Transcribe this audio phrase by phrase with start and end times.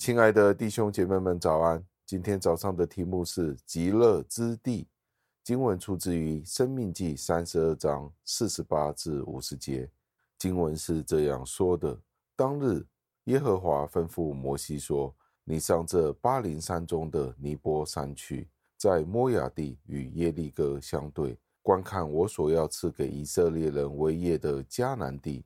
[0.00, 1.84] 亲爱的弟兄姐妹们，早安！
[2.06, 4.88] 今天早上的题目是极乐之地。
[5.44, 9.90] 经文出自于《生命记》三十二章四十八至五十节。
[10.38, 12.00] 经文是这样说的：
[12.34, 12.82] 当日，
[13.24, 18.48] 耶和华吩咐摩西说：“你上这巴林山中的尼波山去，
[18.78, 25.44] 在摩亚地与耶利哥相对，观看我所要赐给以色列人为业的迦南地。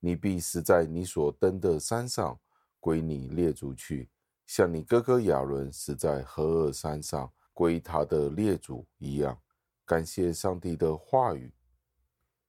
[0.00, 2.36] 你必死在你所登的山上。”
[2.82, 4.10] 归你列祖去，
[4.44, 9.38] 像你哥哥亚伦死在何尔山上，归他的列祖一样。
[9.86, 11.52] 感谢上帝的话语。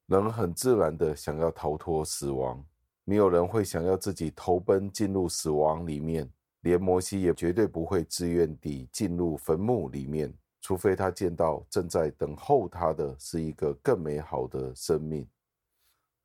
[0.08, 2.66] 人很自然的想要逃脱死亡，
[3.04, 6.28] 没有人会想要自己投奔进入死亡里面，
[6.62, 15.28] 连摩西也绝对不会自愿地进入坟墓里面，除非他见到正在等候他的是一个更美好的生命。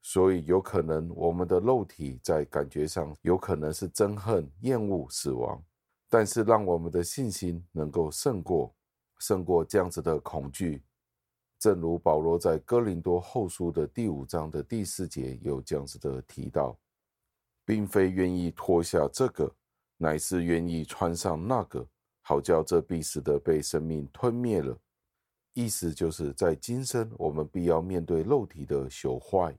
[0.00, 5.62] 所以，有可能我们的肉体在感觉上有可能是憎恨、厌恶死亡，
[6.08, 8.74] 但是让我们的信心能够胜过、
[9.18, 10.82] 胜过这样子的恐惧。
[11.58, 16.78] 正如保罗在哥林多后书的第五章的第四节有这样子的提到，
[17.64, 19.52] 并非愿意脱下这个，
[19.96, 21.86] 乃是愿意穿上那个，
[22.22, 24.78] 好叫这必死的被生命吞灭了。
[25.52, 29.54] 意思就是在今生，我们必要面对肉体的朽坏。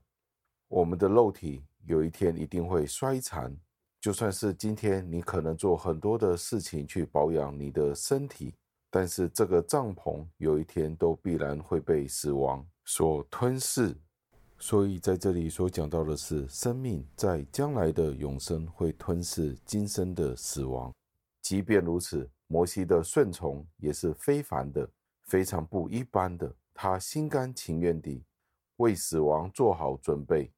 [0.70, 3.52] 我们的肉体有一天一定会衰残，
[4.00, 8.54] 就算是今天你可能做很多的事情去保养你的身体，
[8.88, 13.92] 但是这个帐篷有一天都必然会被死亡所吞噬。
[14.58, 20.92] 所以在这里所讲到的是，生命在将来的永生会吞噬今生的死亡。
[21.42, 24.88] 即便如此，摩西的顺从也是非凡的，
[25.24, 28.22] 非常不一般的，他心甘情愿地
[28.76, 30.48] 为死亡做好准备。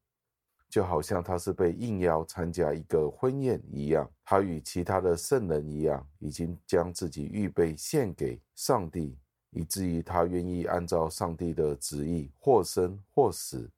[0.73, 9.15] 就好像他是被应邀参加一个婚宴一样，他与其他的圣人一样，已经将自己预备献给上帝，
[9.51, 13.69] 以至于他愿意按照上帝的旨意，或生或死。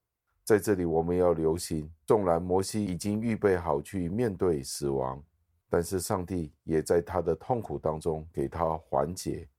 [0.45, 5.21] 在这里，我们要留心，纵然摩西已经预备好去面对死亡，
[5.69, 9.49] 但是上帝也在他的痛苦当中给他缓解。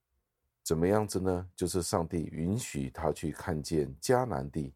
[0.64, 1.46] 怎么样子呢？
[1.54, 4.72] 就是上帝允许他去看见迦南地。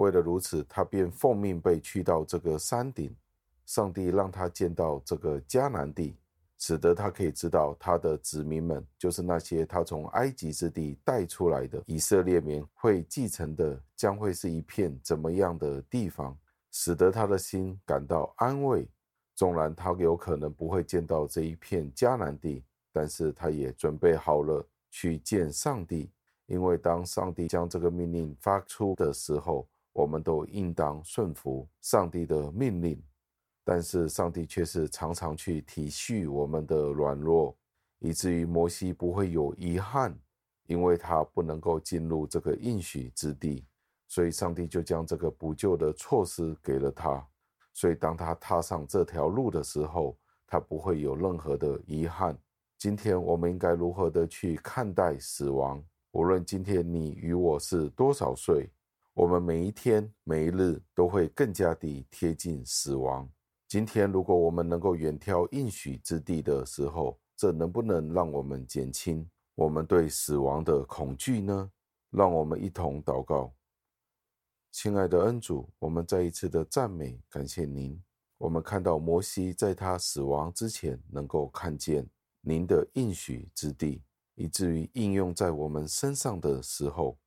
[0.00, 3.14] 为了如此，他便奉命被去到这个山顶。
[3.66, 6.16] 上帝让他见到这个迦南地，
[6.58, 16.36] 使得他可以知道他的子民们，就是那些他从埃及之地带出来的以色列民，会继承的将会是一片怎么样的地方，
[16.72, 18.88] 使得他的心感到安慰。
[19.36, 26.10] 纵然他有可能不会见到这一片迦南地，但是他也准备好了去见上帝，
[26.46, 29.68] 因为当上帝将这个命令发出的时候。
[29.92, 33.02] 我们都应当顺服上帝的命令，
[33.64, 37.56] 但是上帝却是常常去体恤我们的软弱，
[37.98, 40.16] 以至于摩西不会有遗憾，
[40.66, 43.66] 因为他不能够进入这个应许之地，
[44.06, 47.26] 所以上帝就将这个补救的措施给了他。
[47.72, 52.38] 所以当他踏上这条路的时候，他不会有任何的遗憾。
[52.78, 55.82] 今天我们应该如何的去看待死亡？
[56.12, 58.70] 无论今天你与我是多少岁。
[59.12, 63.28] 我们每一天、每一日都会更加地贴近死亡。
[63.66, 71.70] 今天，如果我们能够远眺应许之地的时候，这能不能让我们减轻我们对死亡的恐惧呢？
[72.10, 73.52] 让我们一同祷告。
[74.70, 78.00] 亲爱的恩主，我们再一次的赞美、感谢您。
[78.38, 82.08] 我们看到摩西在他死亡之前，能够看见
[82.40, 84.02] 您的应许之地，
[84.36, 87.18] 以至于应用在我们身上的时候。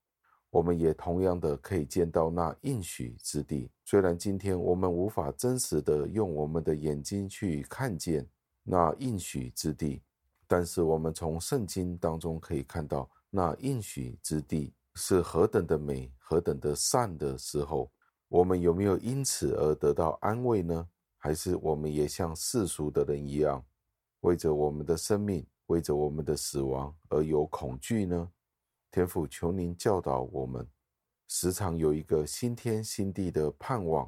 [0.53, 3.71] 我们也同样的可以见到那应许之地。
[3.83, 8.23] 虽然今天我们无法真实的用我们的眼睛去看见
[8.61, 9.99] 那应许之地，
[10.45, 17.91] 但是我们从圣经当中可以看到那应许之地是何等的美、何等的善的时候，
[18.27, 20.87] 我们有没有因此而得到安慰呢？
[21.17, 23.65] 还是我们也像世俗的人一样，
[24.19, 28.29] 为着我们的生命、为着我们的死亡而有恐惧呢？
[28.93, 30.69] 天父，求您教导我们，
[31.27, 34.07] 时常有一个新天新地的盼望，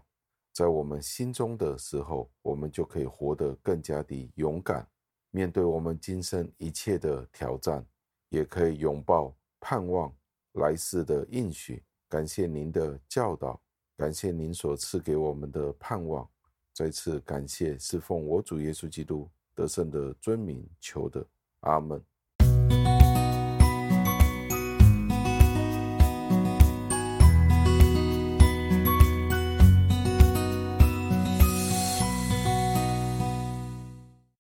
[0.54, 4.88] 在我们心中的时候，我们就可以活得更加的勇敢，
[5.32, 7.84] 面对我们今生一切的挑战，
[8.30, 10.16] 也可以拥抱盼望
[10.52, 11.84] 来世的应许。
[12.08, 13.60] 感谢您的教导，
[13.98, 16.30] 感谢您所赐给我们的盼望。
[16.76, 21.26] 再次感谢，侍奉我主耶稣基督得胜的尊名求的，
[21.62, 22.00] 阿门。